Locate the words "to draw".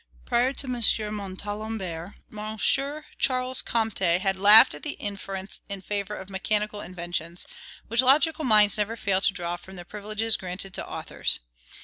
9.21-9.57